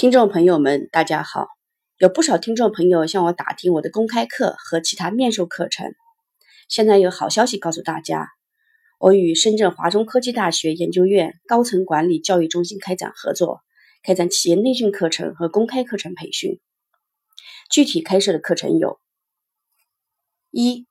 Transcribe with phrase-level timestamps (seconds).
[0.00, 1.46] 听众朋友们，大家好！
[1.98, 5.92] 有不少听众朋友向我打听我的公开课和其他面授课程。
[6.70, 8.30] 现在有好消息告诉大家，
[8.98, 13.60] 我与深圳华中科技大学研究院高层管理教育中心开展合作，
[14.02, 16.58] 开展企业内训课程和公开课程培训。
[17.70, 18.98] 具体开设的课程有：
[20.50, 20.86] 一、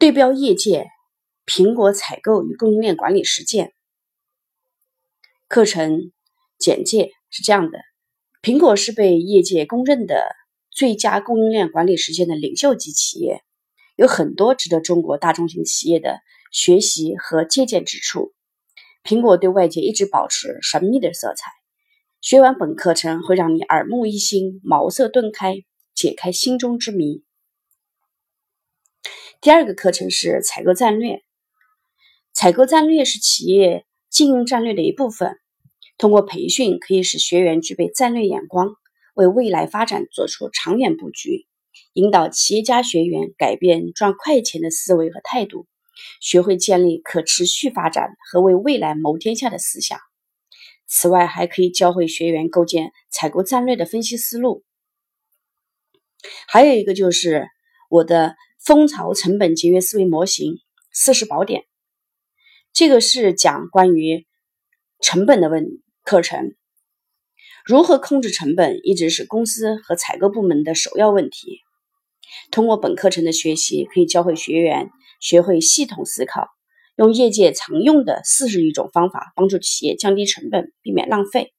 [0.00, 0.88] 对标业界
[1.46, 3.72] 苹果采购与供应链管理实践
[5.46, 6.10] 课程
[6.58, 7.12] 简介。
[7.30, 7.78] 是这样的，
[8.42, 10.34] 苹果是被业界公认的
[10.70, 13.42] 最佳供应链管理实践的领袖级企业，
[13.96, 16.20] 有很多值得中国大中型企业的
[16.52, 18.32] 学习和借鉴之处。
[19.04, 21.50] 苹果对外界一直保持神秘的色彩。
[22.20, 25.54] 学完本课程会让你耳目一新、茅塞顿开，
[25.94, 27.22] 解开心中之谜。
[29.40, 31.22] 第二个课程是采购战略，
[32.32, 35.38] 采购战略是企业经营战略的一部分。
[35.98, 38.70] 通过培训，可以使学员具备战略眼光，
[39.14, 41.46] 为未来发展做出长远布局，
[41.92, 45.66] 引导企业家学员改变赚快钱的思维和态度，
[46.20, 49.98] 学会建立可持续发展和为未来谋天下的思想。
[50.86, 54.64] 此外，还可以教会学员构建采购战略的分析思路。
[56.46, 57.48] 还有一个就是
[57.90, 60.54] 我的蜂巢成本节约思维模型
[60.92, 61.64] 四十宝典，
[62.72, 64.26] 这个是讲关于
[65.00, 65.82] 成本的问题。
[66.08, 66.54] 课程
[67.66, 71.60] 如何控制成本，一直是公司和采购部门的首要问题。
[72.50, 74.88] 通过本课程的学习，可以教会学员
[75.20, 76.48] 学会系统思考，
[76.96, 81.52] 用业界常用的四十余种方法，帮助企业降低成本，避免浪费。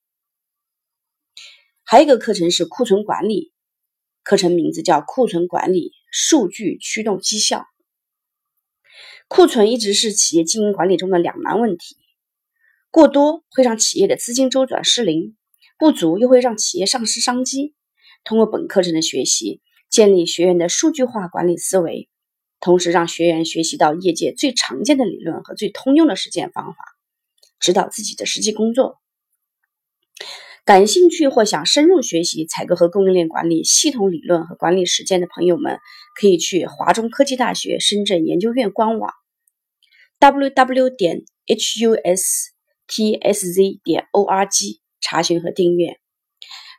[1.84, 3.52] 还有一个课程是库存管理，
[4.24, 7.66] 课程名字叫库存管理，数据驱动绩效。
[9.28, 11.94] 库存一直是企业经营管理中的两难问题。
[12.90, 15.36] 过多会让企业的资金周转失灵，
[15.78, 17.74] 不足又会让企业丧失商机。
[18.24, 22.08] 通过本课程的学习，建立学员的数据化管理思维，
[22.58, 26.78] 同时让学员学习到业界最常见的理论和最通用的实践方法，
[27.60, 28.98] 指导自己的实际工作。
[30.64, 35.78] 感兴趣或想深入学习采购和供应链管理系统理论和管理实践的朋友们，
[36.20, 39.12] 可以去华中科技大学深圳研究院官网
[40.18, 40.90] ：www.
[40.90, 42.50] 点 hus。
[42.90, 46.00] Tsz 点 org 查询和订阅，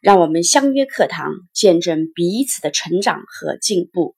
[0.02, 4.16] 让我们相约课堂，见证彼此的成长和进步。